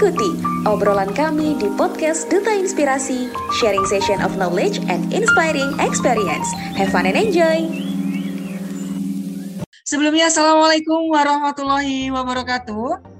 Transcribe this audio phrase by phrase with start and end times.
[0.00, 0.32] Ikuti
[0.64, 3.28] obrolan kami di podcast Duta Inspirasi,
[3.60, 6.48] sharing session of knowledge and inspiring experience.
[6.72, 7.68] Have fun and enjoy!
[9.84, 13.19] Sebelumnya, Assalamualaikum warahmatullahi wabarakatuh.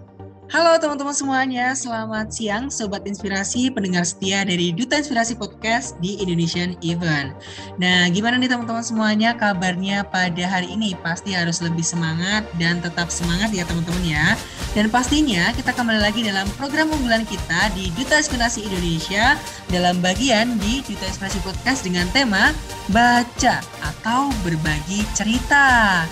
[0.51, 6.75] Halo teman-teman semuanya, selamat siang Sobat Inspirasi, pendengar setia dari Duta Inspirasi Podcast di Indonesian
[6.83, 7.39] Event.
[7.79, 10.99] Nah, gimana nih teman-teman semuanya kabarnya pada hari ini?
[11.07, 14.35] Pasti harus lebih semangat dan tetap semangat ya teman-teman ya.
[14.75, 19.39] Dan pastinya kita kembali lagi dalam program unggulan kita di Duta Inspirasi Indonesia
[19.71, 22.51] dalam bagian di Duta Inspirasi Podcast dengan tema
[22.91, 26.03] Baca atau Berbagi Cerita.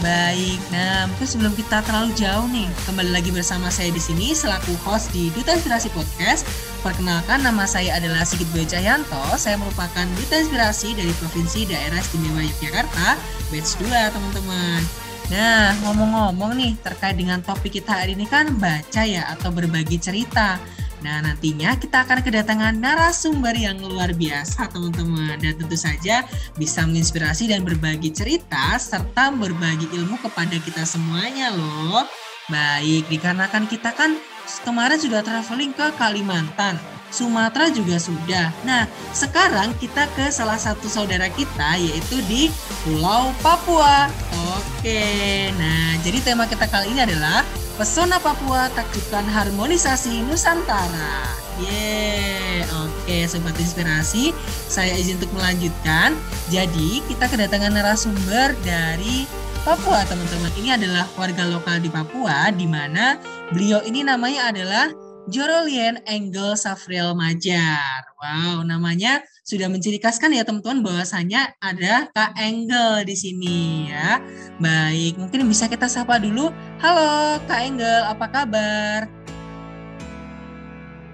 [0.00, 4.72] Baik, nah mungkin sebelum kita terlalu jauh nih, kembali lagi bersama saya di sini selaku
[4.80, 6.48] host di Duta Inspirasi Podcast.
[6.80, 9.20] Perkenalkan nama saya adalah Sigit Boy Cahyanto.
[9.36, 13.20] Saya merupakan Duta Inspirasi dari Provinsi Daerah Istimewa Yogyakarta,
[13.52, 14.80] batch 2 teman-teman.
[15.28, 20.56] Nah, ngomong-ngomong nih terkait dengan topik kita hari ini kan baca ya atau berbagi cerita.
[21.00, 25.40] Nah, nantinya kita akan kedatangan narasumber yang luar biasa, teman-teman.
[25.40, 26.24] Dan tentu saja
[26.60, 32.04] bisa menginspirasi dan berbagi cerita serta berbagi ilmu kepada kita semuanya loh.
[32.52, 34.18] Baik, dikarenakan kita kan
[34.66, 36.76] kemarin sudah traveling ke Kalimantan.
[37.10, 38.54] Sumatera juga sudah.
[38.62, 42.46] Nah, sekarang kita ke salah satu saudara kita yaitu di
[42.86, 44.06] Pulau Papua.
[44.54, 47.42] Oke, nah jadi tema kita kali ini adalah
[47.80, 51.32] Pesona Papua takjubkan harmonisasi Nusantara.
[51.64, 54.36] Yeay, oke Sobat Inspirasi,
[54.68, 56.12] saya izin untuk melanjutkan.
[56.52, 59.24] Jadi kita kedatangan narasumber dari
[59.64, 60.52] Papua teman-teman.
[60.60, 63.16] Ini adalah warga lokal di Papua di mana
[63.48, 64.92] beliau ini namanya adalah
[65.28, 68.08] Jorolien Engel Safriel Majar.
[68.16, 74.22] Wow, namanya sudah menciri khaskan ya teman-teman bahwasanya ada Kak Engel di sini ya.
[74.56, 76.48] Baik, mungkin bisa kita sapa dulu.
[76.80, 79.00] Halo Kak Engel, apa kabar?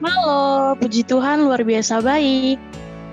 [0.04, 2.60] Halo, puji Tuhan luar biasa baik.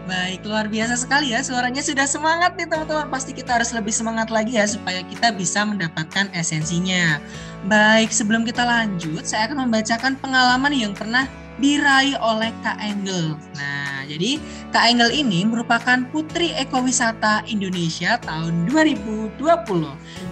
[0.03, 1.39] Baik, luar biasa sekali ya.
[1.39, 3.07] Suaranya sudah semangat nih teman-teman.
[3.07, 7.23] Pasti kita harus lebih semangat lagi ya supaya kita bisa mendapatkan esensinya.
[7.71, 11.23] Baik, sebelum kita lanjut, saya akan membacakan pengalaman yang pernah
[11.55, 13.39] diraih oleh Kak Engel.
[13.55, 19.39] Nah, jadi Kak Engel ini merupakan Putri Ekowisata Indonesia tahun 2020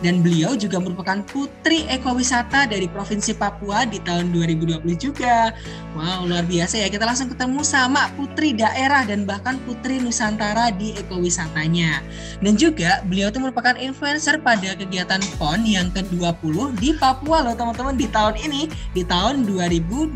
[0.02, 5.54] dan beliau juga merupakan Putri Ekowisata dari Provinsi Papua di tahun 2020 juga.
[5.94, 6.88] Wow, luar biasa ya.
[6.88, 12.02] Kita langsung ketemu sama Putri daerah dan bahkan Putri Nusantara di ekowisatanya.
[12.40, 17.94] Dan juga beliau itu merupakan influencer pada kegiatan PON yang ke-20 di Papua loh teman-teman
[17.94, 20.16] di tahun ini, di tahun 2021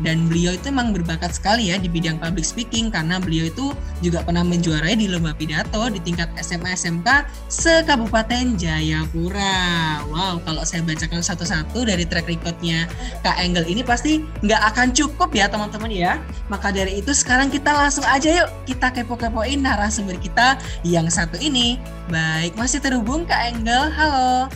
[0.00, 4.24] dan beliau itu memang berbakat sekali ya di bidang public speaking karena beliau itu juga
[4.24, 10.00] pernah menjuarai di lomba pidato di tingkat SMA SMK se-Kabupaten Jayapura.
[10.08, 12.88] Wow, kalau saya bacakan satu-satu dari track recordnya
[13.20, 16.16] Kak Engel ini pasti nggak akan cukup ya teman-teman ya.
[16.48, 20.56] Maka dari itu sekarang kita langsung aja yuk kita kepo-kepoin narasumber kita
[20.88, 21.76] yang satu ini.
[22.08, 23.92] Baik, masih terhubung Kak Engel.
[23.92, 24.48] Halo.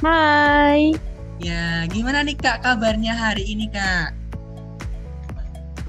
[0.00, 0.96] Hai.
[1.44, 4.23] Ya, gimana nih Kak kabarnya hari ini Kak?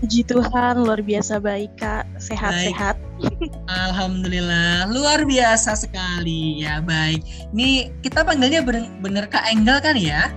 [0.06, 2.94] Puji Tuhan luar biasa baik Kak, sehat-sehat.
[3.66, 7.26] Alhamdulillah, luar biasa sekali ya baik.
[7.58, 10.30] Ini kita panggilnya bener, bener Kak Engel kan ya?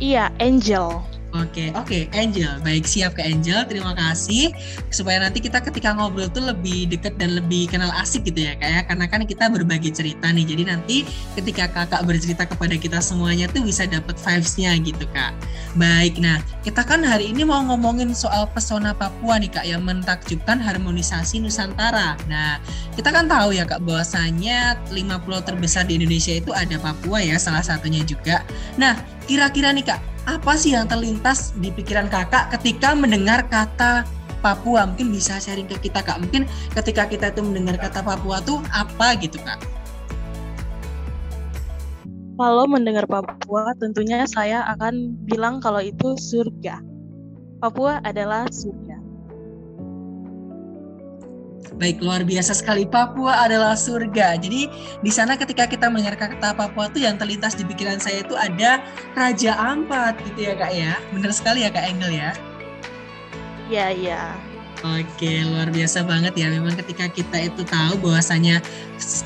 [0.00, 1.04] Iya, Angel.
[1.32, 2.60] Oke, oke, Angel.
[2.60, 3.64] Baik, siap ke Angel.
[3.64, 4.52] Terima kasih.
[4.92, 8.92] Supaya nanti kita ketika ngobrol tuh lebih deket dan lebih kenal asik gitu ya, kayak
[8.92, 10.44] karena kan kita berbagi cerita nih.
[10.44, 10.96] Jadi nanti
[11.32, 15.32] ketika kakak bercerita kepada kita semuanya tuh bisa dapat vibes-nya gitu, Kak.
[15.72, 20.60] Baik, nah kita kan hari ini mau ngomongin soal pesona Papua nih, Kak, yang mentakjubkan
[20.60, 22.20] harmonisasi Nusantara.
[22.28, 22.60] Nah,
[22.92, 24.76] kita kan tahu ya, Kak, bahwasanya
[25.24, 28.44] pulau terbesar di Indonesia itu ada Papua ya, salah satunya juga.
[28.76, 30.00] Nah, kira-kira nih, Kak,
[30.30, 34.06] apa sih yang terlintas di pikiran kakak ketika mendengar kata
[34.38, 34.86] Papua?
[34.86, 36.22] Mungkin bisa sharing ke kita kak.
[36.22, 36.46] Mungkin
[36.78, 39.58] ketika kita itu mendengar kata Papua tuh apa gitu kak?
[42.38, 46.78] Kalau mendengar Papua, tentunya saya akan bilang kalau itu surga.
[47.62, 48.91] Papua adalah surga.
[51.80, 52.84] Baik, luar biasa sekali.
[52.84, 54.36] Papua adalah surga.
[54.36, 54.68] Jadi
[55.00, 58.84] di sana ketika kita mendengar kata Papua tuh yang terlintas di pikiran saya itu ada
[59.16, 60.92] Raja Ampat gitu ya kak ya.
[61.16, 62.30] Bener sekali ya kak Engel ya.
[63.72, 64.51] Iya, iya.
[64.82, 66.50] Oke, luar biasa banget ya.
[66.50, 68.58] Memang ketika kita itu tahu bahwasanya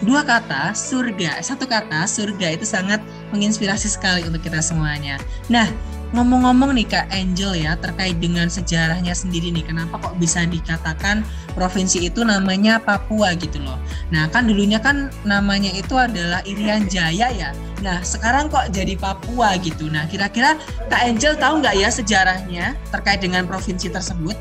[0.05, 3.01] dua kata surga, satu kata surga itu sangat
[3.33, 5.17] menginspirasi sekali untuk kita semuanya.
[5.49, 5.65] Nah,
[6.13, 11.25] ngomong-ngomong nih Kak Angel ya terkait dengan sejarahnya sendiri nih, kenapa kok bisa dikatakan
[11.57, 13.81] provinsi itu namanya Papua gitu loh.
[14.13, 17.51] Nah kan dulunya kan namanya itu adalah Irian Jaya ya.
[17.81, 19.89] Nah sekarang kok jadi Papua gitu.
[19.89, 20.61] Nah kira-kira
[20.93, 24.37] Kak Angel tahu nggak ya sejarahnya terkait dengan provinsi tersebut?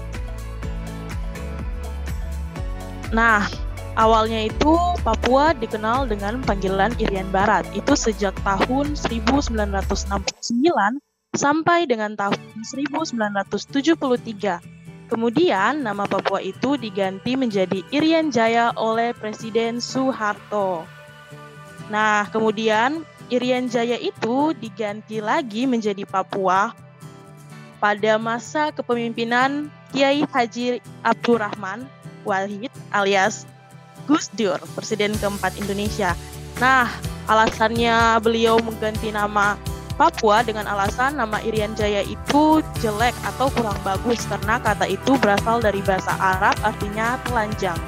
[3.14, 3.46] Nah,
[3.94, 4.74] awalnya itu
[5.06, 7.68] Papua dikenal dengan panggilan Irian Barat.
[7.78, 10.10] Itu sejak tahun 1969
[11.38, 14.62] sampai dengan tahun 1973.
[15.06, 20.90] Kemudian nama Papua itu diganti menjadi Irian Jaya oleh Presiden Soeharto.
[21.94, 26.74] Nah, kemudian Irian Jaya itu diganti lagi menjadi Papua
[27.78, 31.86] pada masa kepemimpinan Kiai Haji Abdurrahman
[32.26, 33.48] Wahid alias
[34.06, 36.14] Gus Dur, Presiden keempat Indonesia.
[36.62, 36.90] Nah,
[37.26, 39.58] alasannya beliau mengganti nama
[39.96, 45.64] Papua dengan alasan nama Irian Jaya itu jelek atau kurang bagus karena kata itu berasal
[45.64, 47.80] dari bahasa Arab artinya telanjang.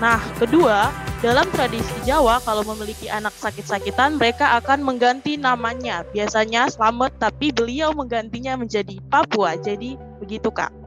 [0.00, 0.88] Nah, kedua,
[1.20, 6.00] dalam tradisi Jawa kalau memiliki anak sakit-sakitan mereka akan mengganti namanya.
[6.16, 9.60] Biasanya Slamet tapi beliau menggantinya menjadi Papua.
[9.60, 10.79] Jadi begitu, Kak.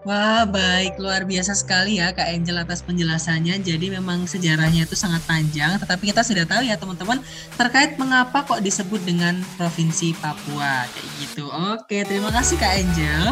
[0.00, 0.96] Wah, baik.
[0.96, 3.60] Luar biasa sekali ya Kak Angel atas penjelasannya.
[3.60, 7.20] Jadi memang sejarahnya itu sangat panjang, tetapi kita sudah tahu ya teman-teman
[7.60, 10.88] terkait mengapa kok disebut dengan Provinsi Papua.
[10.88, 11.52] Kayak gitu.
[11.52, 13.24] Oke, terima kasih Kak Angel.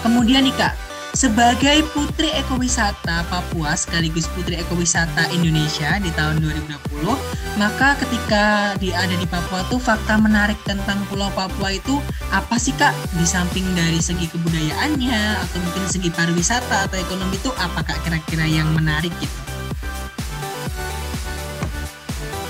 [0.00, 0.72] Kemudian nih Kak,
[1.12, 7.12] sebagai Putri Ekowisata Papua sekaligus Putri Ekowisata Indonesia di tahun 2020,
[7.60, 12.00] maka ketika di ada di Papua tuh fakta menarik tentang Pulau Papua itu
[12.32, 12.96] apa sih Kak?
[13.20, 18.48] Di samping dari segi kebudayaannya atau mungkin segi pariwisata atau ekonomi itu apa Kak kira-kira
[18.48, 19.40] yang menarik gitu?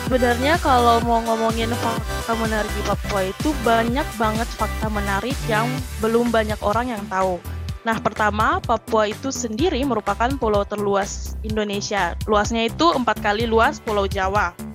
[0.07, 5.67] Sebenarnya kalau mau ngomongin fakta menarik di Papua itu banyak banget fakta menarik yang
[6.05, 7.41] belum banyak orang yang tahu.
[7.83, 12.15] Nah, pertama, Papua itu sendiri merupakan pulau terluas Indonesia.
[12.31, 14.72] Luasnya itu empat kali luas Pulau Jawa.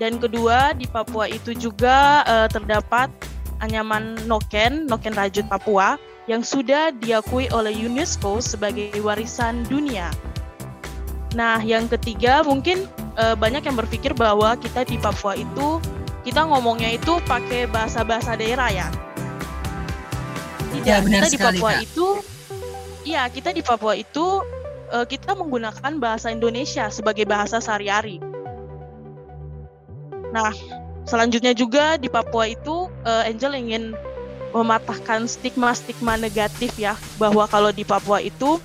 [0.00, 3.12] Dan kedua, di Papua itu juga uh, terdapat
[3.60, 10.08] anyaman Noken, Noken Rajut Papua, yang sudah diakui oleh UNESCO sebagai warisan dunia.
[11.36, 12.88] Nah, yang ketiga mungkin
[13.20, 15.78] uh, banyak yang berpikir bahwa kita di Papua itu
[16.24, 18.88] kita ngomongnya itu pakai bahasa-bahasa daerah ya.
[20.80, 21.84] Tidak, ya, kita di Papua Kak.
[21.84, 22.08] itu
[23.00, 24.44] Iya, kita di Papua itu
[24.92, 28.20] uh, kita menggunakan bahasa Indonesia sebagai bahasa sehari-hari.
[30.30, 30.54] Nah,
[31.06, 33.94] selanjutnya juga di Papua itu uh, Angel ingin
[34.50, 38.58] mematahkan stigma-stigma negatif ya bahwa kalau di Papua itu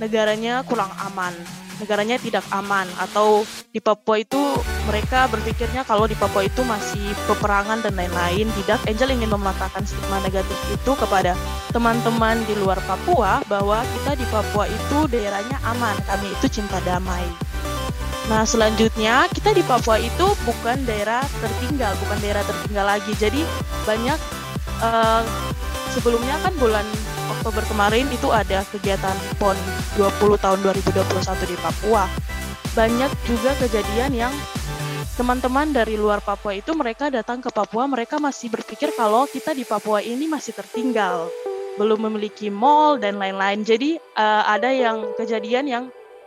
[0.00, 1.32] negaranya kurang aman
[1.80, 4.40] negaranya tidak aman atau di Papua itu
[4.88, 8.48] mereka berpikirnya kalau di Papua itu masih peperangan dan lain-lain.
[8.62, 11.36] Tidak Angel ingin mematahkan stigma negatif itu kepada
[11.74, 17.24] teman-teman di luar Papua bahwa kita di Papua itu daerahnya aman kami itu cinta damai
[18.26, 23.38] Nah selanjutnya kita di Papua itu bukan daerah tertinggal bukan daerah tertinggal lagi jadi
[23.86, 24.18] banyak
[24.82, 25.22] uh,
[25.94, 26.84] sebelumnya kan bulan
[27.38, 29.54] Oktober kemarin itu ada kegiatan PON
[29.96, 32.04] 20 tahun 2021 di Papua.
[32.76, 34.34] Banyak juga kejadian yang
[35.16, 39.64] teman-teman dari luar Papua itu mereka datang ke Papua, mereka masih berpikir kalau kita di
[39.64, 41.32] Papua ini masih tertinggal,
[41.80, 43.64] belum memiliki mall dan lain-lain.
[43.64, 45.84] Jadi uh, ada yang kejadian yang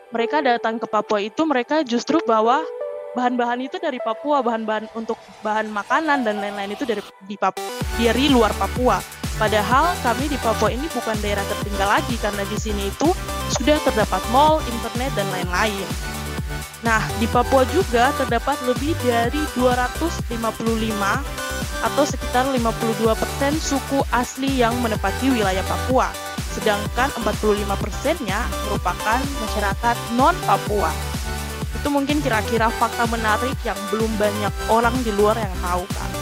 [0.09, 2.65] mereka datang ke Papua itu mereka justru bawa
[3.13, 7.65] bahan-bahan itu dari Papua, bahan-bahan untuk bahan makanan dan lain-lain itu dari di Papua,
[7.97, 8.97] dari luar Papua.
[9.37, 13.13] Padahal kami di Papua ini bukan daerah tertinggal lagi karena di sini itu
[13.55, 15.87] sudah terdapat mall, internet, dan lain-lain.
[16.83, 20.41] Nah, di Papua juga terdapat lebih dari 255
[21.79, 26.11] atau sekitar 52% suku asli yang menempati wilayah Papua,
[26.53, 30.91] sedangkan 45 persennya merupakan masyarakat non-Papua.
[31.79, 36.18] Itu mungkin kira-kira fakta menarik yang belum banyak orang di luar yang tahu kan.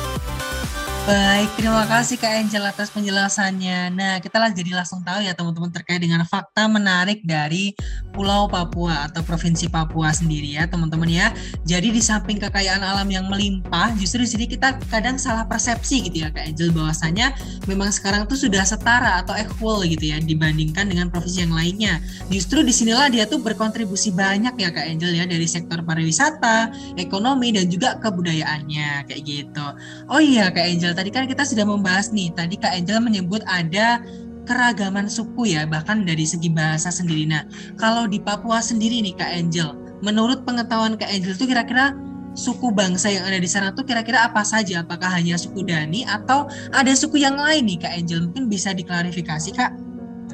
[1.08, 3.96] Baik, terima kasih Kak Angel atas penjelasannya.
[3.96, 7.72] Nah, kita lah jadi langsung tahu ya teman-teman terkait dengan fakta menarik dari
[8.12, 11.32] Pulau Papua atau Provinsi Papua sendiri ya teman-teman ya.
[11.64, 16.28] Jadi di samping kekayaan alam yang melimpah, justru di sini kita kadang salah persepsi gitu
[16.28, 17.32] ya Kak Angel bahwasanya
[17.72, 22.04] memang sekarang tuh sudah setara atau equal gitu ya dibandingkan dengan provinsi yang lainnya.
[22.28, 26.68] Justru di sinilah dia tuh berkontribusi banyak ya Kak Angel ya dari sektor pariwisata,
[27.00, 29.68] ekonomi dan juga kebudayaannya kayak gitu.
[30.12, 34.01] Oh iya Kak Angel tadi kan kita sudah membahas nih, tadi Kak Angel menyebut ada
[34.50, 37.30] keragaman suku ya, bahkan dari segi bahasa sendiri.
[37.30, 37.46] Nah,
[37.77, 41.94] kalau di Papua sendiri nih Kak Angel, menurut pengetahuan Kak Angel itu kira-kira
[42.34, 44.82] suku bangsa yang ada di sana tuh kira-kira apa saja?
[44.82, 48.20] Apakah hanya suku Dani atau ada suku yang lain nih Kak Angel?
[48.25, 49.87] Mungkin bisa diklarifikasi Kak?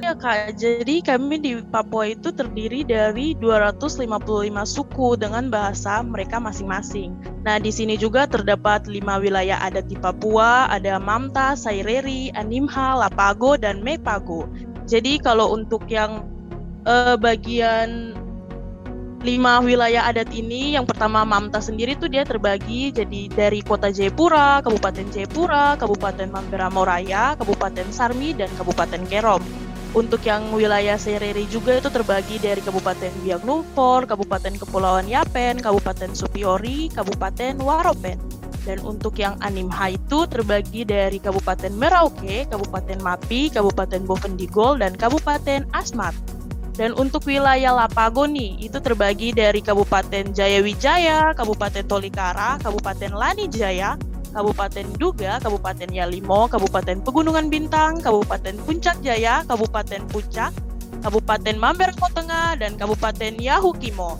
[0.03, 4.03] Ya Kak, jadi kami di Papua itu terdiri dari 255
[4.67, 7.15] suku dengan bahasa mereka masing-masing.
[7.48, 13.55] Nah, di sini juga terdapat lima wilayah adat di Papua, ada Mamta, Saireri, Animha, Lapago,
[13.55, 14.51] dan Mepago.
[14.83, 16.27] Jadi kalau untuk yang
[16.83, 18.12] uh, bagian
[19.24, 24.60] lima wilayah adat ini yang pertama Mamta sendiri tuh dia terbagi jadi dari kota Jayapura,
[24.67, 29.62] Kabupaten Jayapura, Kabupaten Mamberamo Raya, Kabupaten Sarmi dan Kabupaten Kerom.
[29.93, 36.17] Untuk yang wilayah Sereri juga itu terbagi dari Kabupaten Biak Numfor, Kabupaten Kepulauan Yapen, Kabupaten
[36.17, 38.17] Supiori, Kabupaten Waropen.
[38.65, 45.69] Dan untuk yang Animha itu terbagi dari Kabupaten Merauke, Kabupaten Mapi, Kabupaten Bovendigol, dan Kabupaten
[45.77, 46.17] Asmat.
[46.73, 53.93] Dan untuk wilayah Lapago nih, itu terbagi dari Kabupaten Jayawijaya, Kabupaten Tolikara, Kabupaten Lanijaya,
[54.33, 60.51] Kabupaten Duga, Kabupaten Yalimo, Kabupaten Pegunungan Bintang, Kabupaten Puncak Jaya, Kabupaten Puncak,
[61.05, 64.17] Kabupaten Mamberko Tengah, dan Kabupaten Yahukimo.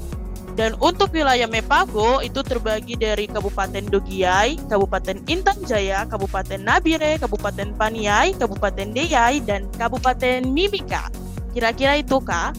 [0.54, 7.74] Dan untuk wilayah Mepago itu terbagi dari Kabupaten Dogiai, Kabupaten Intan Jaya, Kabupaten Nabire, Kabupaten
[7.74, 11.10] Paniai, Kabupaten Deyai, dan Kabupaten Mimika.
[11.58, 12.54] Kira-kira itu, Kak?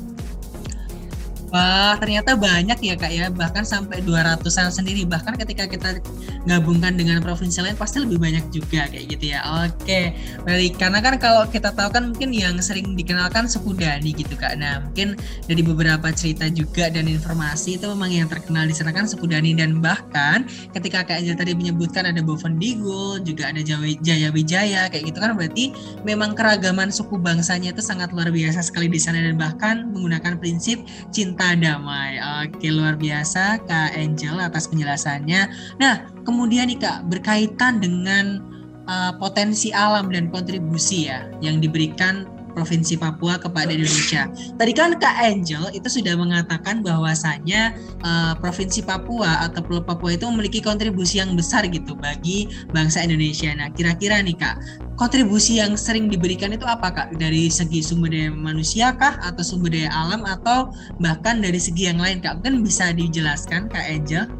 [1.52, 5.06] Wah, ternyata banyak ya Kak ya, bahkan sampai 200-an sendiri.
[5.06, 6.00] Bahkan ketika kita
[6.44, 9.40] gabungkan dengan provinsi lain pasti lebih banyak juga kayak gitu ya.
[9.64, 10.80] Oke, baik.
[10.80, 14.58] Karena kan kalau kita tahu kan mungkin yang sering dikenalkan suku Dani gitu Kak.
[14.58, 15.14] Nah, mungkin
[15.46, 19.54] dari beberapa cerita juga dan informasi itu memang yang terkenal di sana kan suku Dani
[19.54, 25.18] dan bahkan ketika Kak Angel tadi menyebutkan ada Bovendigul, juga ada Jaya Wijaya kayak gitu
[25.22, 25.70] kan berarti
[26.02, 30.82] memang keragaman suku bangsanya itu sangat luar biasa sekali di sana dan bahkan menggunakan prinsip
[31.14, 32.16] cinta damai.
[32.44, 35.52] Oke, luar biasa Kak Angel atas penjelasannya.
[35.76, 38.40] Nah, kemudian nih Kak, berkaitan dengan
[38.88, 44.30] uh, potensi alam dan kontribusi ya yang diberikan Provinsi Papua kepada Indonesia.
[44.56, 47.74] Tadi kan Kak Angel itu sudah mengatakan bahwasanya
[48.06, 53.50] uh, Provinsi Papua atau Pulau Papua itu memiliki kontribusi yang besar gitu bagi bangsa Indonesia.
[53.52, 54.56] Nah, kira-kira nih Kak,
[54.94, 59.74] kontribusi yang sering diberikan itu apa kak dari segi sumber daya manusia kah atau sumber
[59.74, 60.70] daya alam atau
[61.02, 64.30] bahkan dari segi yang lain kak mungkin bisa dijelaskan kak Eja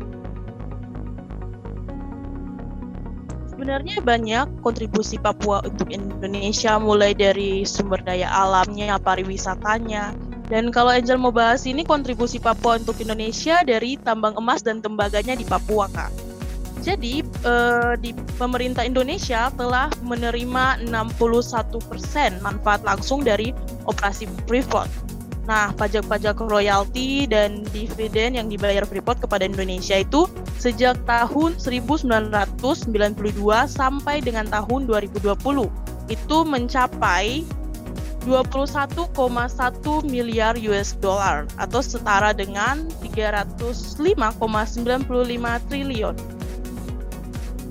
[3.65, 10.13] sebenarnya banyak kontribusi Papua untuk Indonesia mulai dari sumber daya alamnya pariwisatanya
[10.53, 15.33] dan kalau Angel mau bahas ini kontribusi Papua untuk Indonesia dari tambang emas dan tembaganya
[15.33, 16.13] di Papua kak
[16.85, 23.57] jadi uh, di pemerintah Indonesia telah menerima 61% manfaat langsung dari
[23.89, 25.04] operasi Freeport.
[25.45, 30.25] Nah, pajak-pajak royalti dan dividen yang dibayar Freeport kepada Indonesia itu
[30.57, 32.65] sejak tahun 1992
[33.69, 35.37] sampai dengan tahun 2020
[36.09, 37.45] itu mencapai
[38.25, 39.13] 21,1
[40.09, 44.33] miliar US dollar atau setara dengan 305,95
[45.69, 46.17] triliun.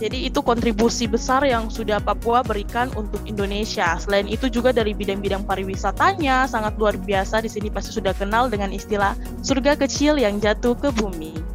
[0.02, 3.96] Jadi itu kontribusi besar yang sudah Papua berikan untuk Indonesia.
[4.02, 7.46] Selain itu juga dari bidang-bidang pariwisatanya sangat luar biasa.
[7.46, 9.14] Di sini pasti sudah kenal dengan istilah
[9.46, 11.53] surga kecil yang jatuh ke bumi.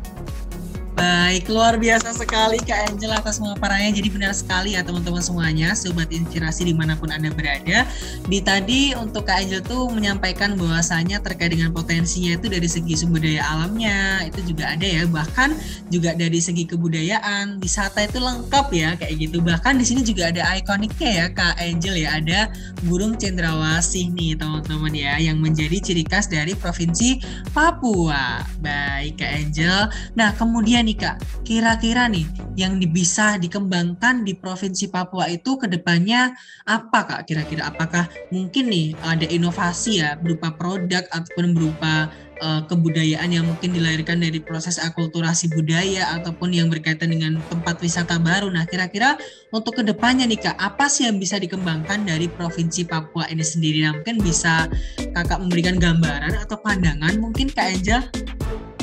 [0.99, 3.95] Baik, luar biasa sekali Kak Angel atas pemaparannya.
[3.95, 7.87] Jadi benar sekali ya teman-teman semuanya, sobat inspirasi di mana pun Anda berada.
[8.27, 13.23] Di tadi untuk Kak Angel tuh menyampaikan bahwasanya terkait dengan potensinya itu dari segi sumber
[13.23, 15.07] daya alamnya, itu juga ada ya.
[15.07, 15.49] Bahkan
[15.87, 19.39] juga dari segi kebudayaan, wisata itu lengkap ya kayak gitu.
[19.39, 22.51] Bahkan di sini juga ada ikoniknya ya Kak Angel ya, ada
[22.83, 27.23] burung cendrawasih nih teman-teman ya, yang menjadi ciri khas dari Provinsi
[27.55, 28.43] Papua.
[28.59, 29.87] Baik Kak Angel.
[30.19, 32.25] Nah kemudian nih Kak, kira-kira nih
[32.57, 36.33] yang bisa dikembangkan di Provinsi Papua itu ke depannya
[36.65, 37.69] apa Kak kira-kira?
[37.69, 42.09] Apakah mungkin nih ada inovasi ya berupa produk ataupun berupa
[42.41, 48.17] uh, kebudayaan yang mungkin dilahirkan dari proses akulturasi budaya ataupun yang berkaitan dengan tempat wisata
[48.17, 48.49] baru.
[48.49, 49.21] Nah, kira-kira
[49.53, 53.85] untuk ke depannya nih Kak, apa sih yang bisa dikembangkan dari Provinsi Papua ini sendiri?
[53.85, 54.73] Nah, mungkin bisa
[55.13, 58.03] Kakak memberikan gambaran atau pandangan mungkin Kak Angel?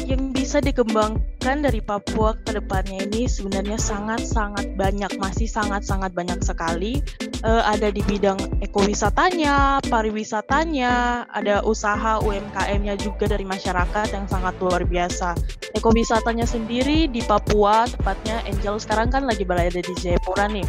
[0.05, 7.01] Yang bisa dikembangkan dari Papua ke depannya ini sebenarnya sangat-sangat banyak, masih sangat-sangat banyak sekali.
[7.41, 14.85] Uh, ada di bidang ekowisatanya, pariwisatanya, ada usaha UMKM-nya juga dari masyarakat yang sangat luar
[14.85, 15.33] biasa.
[15.74, 20.65] Ekowisatanya sendiri di Papua, tepatnya Angel sekarang kan lagi berada di Jayapura nih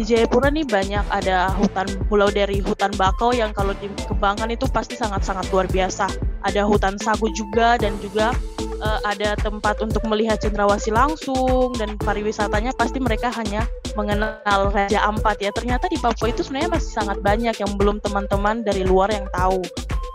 [0.00, 4.96] di Jayapura nih banyak ada hutan pulau dari hutan bakau yang kalau dikembangkan itu pasti
[4.96, 6.08] sangat-sangat luar biasa.
[6.40, 8.32] Ada hutan sagu juga dan juga
[8.80, 15.40] uh, ada tempat untuk melihat cendrawasih langsung dan pariwisatanya pasti mereka hanya mengenal Raja Ampat
[15.44, 15.52] ya.
[15.54, 19.62] Ternyata di Papua itu sebenarnya masih sangat banyak yang belum teman-teman dari luar yang tahu.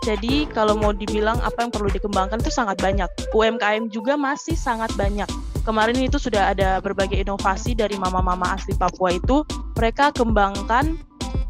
[0.06, 3.10] Jadi kalau mau dibilang apa yang perlu dikembangkan itu sangat banyak.
[3.34, 5.26] UMKM juga masih sangat banyak.
[5.66, 9.42] Kemarin itu sudah ada berbagai inovasi dari mama-mama asli Papua itu.
[9.74, 10.94] Mereka kembangkan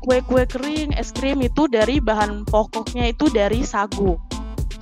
[0.01, 4.17] kue-kue kering, es krim itu dari bahan pokoknya itu dari sagu.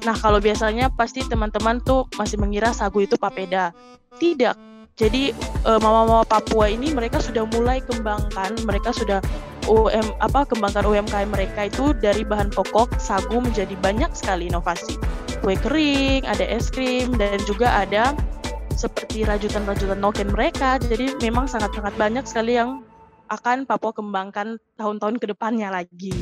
[0.04, 3.73] Nah, kalau biasanya pasti teman-teman tuh masih mengira sagu itu papeda.
[4.20, 4.73] Tidak.
[4.94, 5.34] Jadi
[5.66, 9.18] mama-mama Papua ini mereka sudah mulai kembangkan, mereka sudah
[9.66, 14.94] UM apa kembangkan UMKM mereka itu dari bahan pokok sagu menjadi banyak sekali inovasi.
[15.42, 18.14] Kue kering, ada es krim dan juga ada
[18.76, 20.78] seperti rajutan-rajutan noken mereka.
[20.78, 22.84] Jadi memang sangat-sangat banyak sekali yang
[23.32, 26.12] akan Papua kembangkan tahun-tahun ke depannya lagi.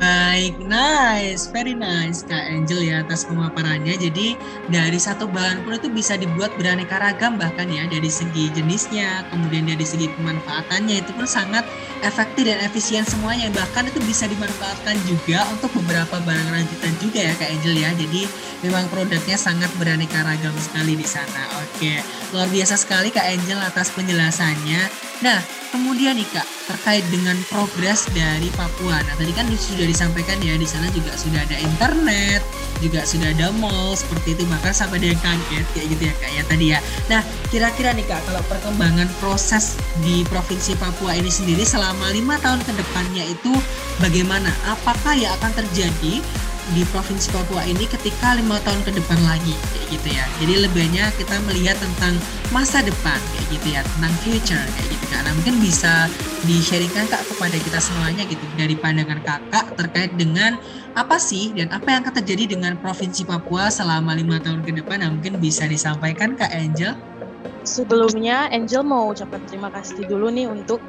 [0.00, 4.00] Baik, nice, very nice Kak Angel ya atas pemaparannya.
[4.00, 4.32] Jadi
[4.72, 9.68] dari satu bahan pun itu bisa dibuat beraneka ragam bahkan ya dari segi jenisnya, kemudian
[9.68, 11.68] dari segi pemanfaatannya itu pun sangat
[12.00, 13.52] efektif dan efisien semuanya.
[13.52, 17.92] Bahkan itu bisa dimanfaatkan juga untuk beberapa barang rajutan juga ya Kak Angel ya.
[17.92, 18.24] Jadi
[18.64, 21.44] memang produknya sangat beraneka ragam sekali di sana.
[21.60, 22.00] Oke,
[22.32, 25.09] luar biasa sekali Kak Angel atas penjelasannya.
[25.20, 25.36] Nah,
[25.68, 29.04] kemudian nih Kak, terkait dengan progres dari Papua.
[29.04, 32.40] Nah, tadi kan sudah disampaikan ya, di sana juga sudah ada internet,
[32.80, 34.48] juga sudah ada mall, seperti itu.
[34.48, 36.78] Bahkan sampai ada yang kaget, kayak gitu ya Kak ya tadi ya.
[37.12, 37.20] Nah,
[37.52, 42.72] kira-kira nih Kak, kalau perkembangan proses di Provinsi Papua ini sendiri selama lima tahun ke
[42.80, 43.52] depannya itu
[44.00, 44.48] bagaimana?
[44.72, 46.24] Apakah ya akan terjadi
[46.70, 50.24] di Provinsi Papua ini ketika lima tahun ke depan lagi kayak gitu ya.
[50.38, 52.14] Jadi lebihnya kita melihat tentang
[52.54, 55.22] masa depan kayak gitu ya, tentang future kayak gitu kan.
[55.26, 56.06] Nah mungkin bisa
[56.46, 60.56] di-sharingkan kak kepada kita semuanya gitu dari pandangan kakak terkait dengan
[60.94, 65.02] apa sih dan apa yang akan terjadi dengan Provinsi Papua selama lima tahun ke depan.
[65.02, 66.94] Nah mungkin bisa disampaikan kak Angel.
[67.66, 70.80] Sebelumnya Angel mau ucapkan terima kasih dulu nih untuk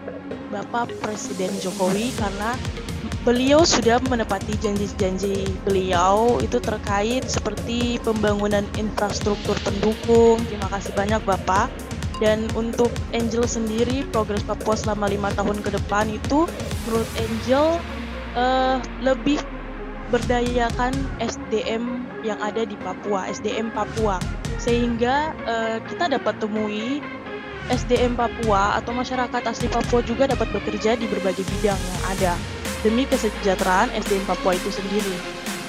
[0.52, 2.56] Bapak Presiden Jokowi karena
[3.22, 10.42] beliau sudah menepati janji-janji beliau itu terkait seperti pembangunan infrastruktur pendukung.
[10.50, 11.70] Terima kasih banyak Bapak.
[12.22, 16.45] Dan untuk Angel sendiri, progres Papua selama lima tahun ke depan itu
[16.86, 17.82] menurut Angel
[18.38, 19.41] uh, lebih
[20.13, 24.22] berdayakan SDM yang ada di Papua, SDM Papua,
[24.62, 27.02] sehingga uh, kita dapat temui
[27.74, 32.34] SDM Papua atau masyarakat asli Papua juga dapat bekerja di berbagai bidang yang ada
[32.82, 35.15] demi kesejahteraan SDM Papua itu sendiri.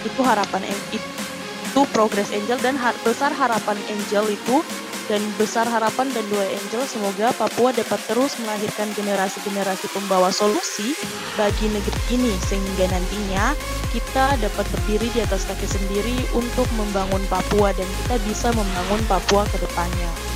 [0.04, 4.60] Itu harapan itu progres Angel dan har besar harapan Angel itu
[5.10, 10.94] dan besar harapan dan dua Angel semoga Papua dapat terus melahirkan generasi-generasi pembawa solusi
[11.34, 13.56] bagi negeri ini sehingga nantinya
[13.90, 19.42] kita dapat berdiri di atas kaki sendiri untuk membangun Papua dan kita bisa membangun Papua
[19.50, 20.31] ke depannya.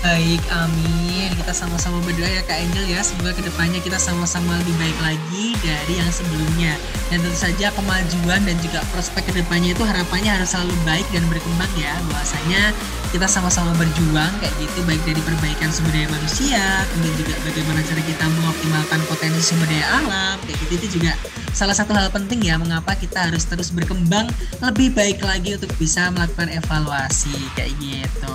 [0.00, 1.28] Baik, amin.
[1.36, 3.04] Kita sama-sama berdoa ya Kak Angel ya.
[3.04, 6.72] Semoga ke depannya kita sama-sama lebih baik lagi dari yang sebelumnya.
[7.12, 11.20] Dan tentu saja kemajuan dan juga prospek ke depannya itu harapannya harus selalu baik dan
[11.28, 11.92] berkembang ya.
[12.08, 12.72] Bahwasanya
[13.12, 16.62] kita sama-sama berjuang kayak gitu baik dari perbaikan sumber daya manusia,
[16.94, 21.18] kemudian juga bagaimana cara kita mengoptimalkan potensi sumber daya alam kayak gitu itu juga
[21.50, 24.30] salah satu hal penting ya mengapa kita harus terus berkembang
[24.62, 28.30] lebih baik lagi untuk bisa melakukan evaluasi kayak gitu.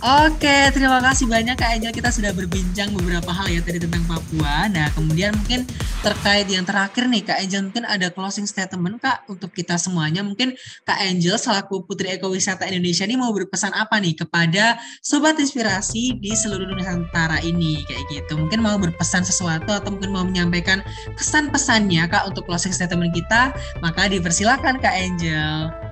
[0.00, 1.90] Oke, terima kasih banyak Kak Angel.
[1.90, 4.70] Kita sudah berbincang beberapa hal ya tadi tentang Papua.
[4.70, 5.66] Nah, kemudian mungkin
[6.06, 10.22] terkait yang terakhir nih Kak Angel, mungkin ada closing statement Kak untuk kita semuanya.
[10.22, 10.54] Mungkin
[10.86, 16.30] Kak Angel selaku Putri Ekowisata Indonesia ini mau berpesan apa nih kepada Sobat Inspirasi di
[16.30, 18.38] seluruh Nusantara ini kayak gitu.
[18.38, 20.78] Mungkin mau berpesan sesuatu atau mungkin mau menyampaikan
[21.18, 23.50] kesan-pesannya Kak untuk closing statement kita,
[23.82, 25.89] maka dipersilakan Kak Angel.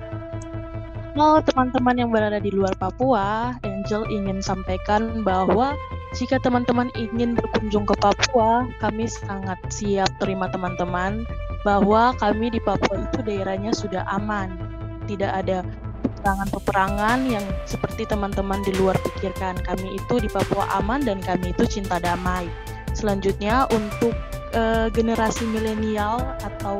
[1.17, 5.73] Halo teman-teman yang berada di luar Papua, Angel ingin sampaikan bahwa
[6.13, 11.25] jika teman-teman ingin berkunjung ke Papua, kami sangat siap terima teman-teman
[11.65, 14.53] bahwa kami di Papua itu daerahnya sudah aman.
[15.09, 15.65] Tidak ada
[16.05, 19.57] peperangan-peperangan yang seperti teman-teman di luar pikirkan.
[19.65, 22.45] Kami itu di Papua aman dan kami itu cinta damai.
[22.93, 24.13] Selanjutnya untuk
[24.53, 26.77] uh, generasi milenial atau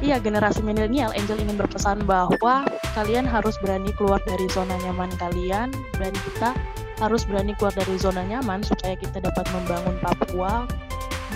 [0.00, 2.64] Iya, generasi milenial, Angel ingin berpesan bahwa
[2.96, 5.68] kalian harus berani keluar dari zona nyaman kalian
[6.00, 6.56] dan kita
[7.04, 10.64] harus berani keluar dari zona nyaman supaya kita dapat membangun Papua,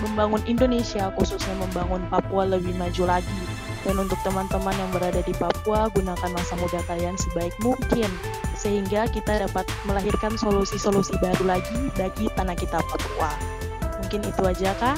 [0.00, 3.40] membangun Indonesia, khususnya membangun Papua lebih maju lagi.
[3.84, 8.08] Dan untuk teman-teman yang berada di Papua, gunakan masa muda kalian sebaik mungkin
[8.56, 13.28] sehingga kita dapat melahirkan solusi-solusi baru lagi bagi tanah kita Papua.
[14.00, 14.96] Mungkin itu aja, Kak.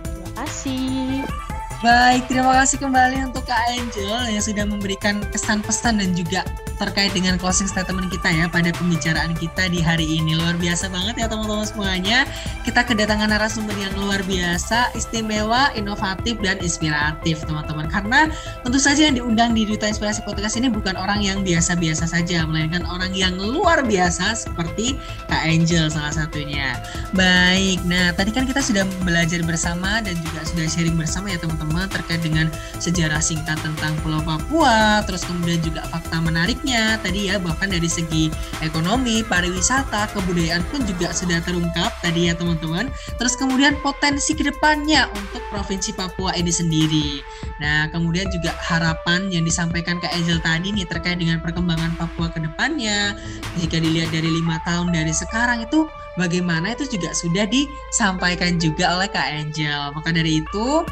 [0.00, 1.39] Terima kasih.
[1.80, 6.44] Baik, terima kasih kembali untuk Kak Angel yang sudah memberikan kesan pesan dan juga
[6.80, 10.32] terkait dengan closing statement kita ya pada pembicaraan kita di hari ini.
[10.40, 12.24] Luar biasa banget ya teman-teman semuanya.
[12.64, 17.84] Kita kedatangan narasumber yang luar biasa, istimewa, inovatif, dan inspiratif teman-teman.
[17.92, 18.32] Karena
[18.64, 22.88] tentu saja yang diundang di Duta Inspirasi Podcast ini bukan orang yang biasa-biasa saja, melainkan
[22.88, 24.96] orang yang luar biasa seperti
[25.28, 26.80] Kak Angel salah satunya.
[27.12, 31.90] Baik, nah tadi kan kita sudah belajar bersama dan juga sudah sharing bersama ya teman-teman
[31.90, 32.46] terkait dengan
[32.80, 36.69] sejarah singkat tentang Pulau Papua, terus kemudian juga fakta menariknya
[37.00, 38.30] tadi ya bahkan dari segi
[38.60, 42.92] ekonomi, pariwisata, kebudayaan pun juga sudah terungkap tadi ya teman-teman.
[43.18, 47.24] Terus kemudian potensi ke depannya untuk Provinsi Papua ini sendiri.
[47.58, 52.38] Nah kemudian juga harapan yang disampaikan ke Angel tadi nih terkait dengan perkembangan Papua ke
[52.44, 53.16] depannya.
[53.58, 55.88] Jika dilihat dari lima tahun dari sekarang itu
[56.20, 59.90] bagaimana itu juga sudah disampaikan juga oleh Kak Angel.
[59.96, 60.84] Maka dari itu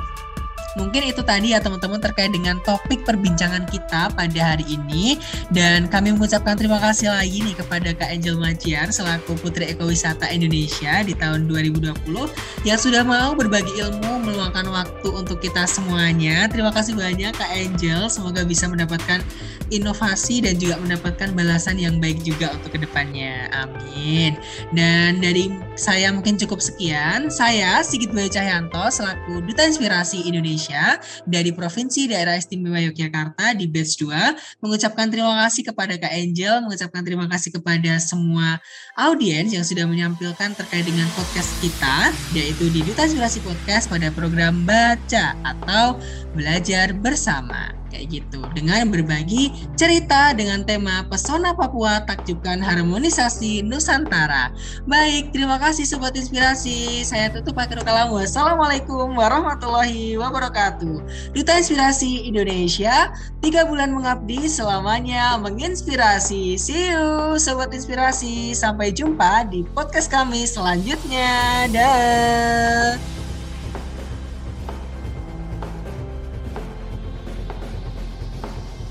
[0.77, 5.17] Mungkin itu tadi ya teman-teman terkait dengan topik perbincangan kita pada hari ini
[5.49, 11.01] dan kami mengucapkan terima kasih lagi nih kepada Kak Angel Maciar selaku Putri Ekowisata Indonesia
[11.01, 16.45] di tahun 2020 yang sudah mau berbagi ilmu meluangkan waktu untuk kita semuanya.
[16.53, 19.25] Terima kasih banyak Kak Angel, semoga bisa mendapatkan
[19.73, 23.49] inovasi dan juga mendapatkan balasan yang baik juga untuk ke depannya.
[23.53, 24.37] Amin.
[24.73, 27.29] Dan dari saya mungkin cukup sekian.
[27.29, 33.71] Saya Sigit Bayu Cahyanto selaku Duta Inspirasi Indonesia Indonesia dari Provinsi Daerah Istimewa Yogyakarta di
[33.71, 38.59] batch 2 mengucapkan terima kasih kepada Kak Angel, mengucapkan terima kasih kepada semua
[38.99, 44.67] audiens yang sudah menyampilkan terkait dengan podcast kita yaitu di Duta Inspirasi Podcast pada program
[44.67, 45.95] Baca atau
[46.35, 54.53] Belajar Bersama kayak gitu dengan berbagi cerita dengan tema pesona Papua takjubkan harmonisasi Nusantara.
[54.85, 57.03] Baik, terima kasih sobat inspirasi.
[57.03, 58.21] Saya tutup pakai kalamu.
[58.21, 61.03] Wassalamualaikum warahmatullahi wabarakatuh.
[61.33, 66.55] Duta Inspirasi Indonesia, tiga bulan mengabdi selamanya menginspirasi.
[66.61, 68.53] See you sobat inspirasi.
[68.55, 71.67] Sampai jumpa di podcast kami selanjutnya.
[71.73, 73.18] Dah.